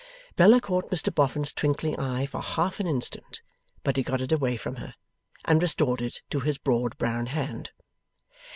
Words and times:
Bella 0.35 0.59
caught 0.59 0.89
Mr 0.89 1.13
Boffin's 1.13 1.53
twinkling 1.53 1.99
eye 1.99 2.25
for 2.25 2.41
half 2.41 2.79
an 2.79 2.87
instant; 2.87 3.43
but 3.83 3.97
he 3.97 4.01
got 4.01 4.19
it 4.19 4.31
away 4.31 4.57
from 4.57 4.77
her, 4.77 4.95
and 5.45 5.61
restored 5.61 6.01
it 6.01 6.23
to 6.31 6.39
his 6.39 6.57
broad 6.57 6.97
brown 6.97 7.27
hand. 7.27 7.69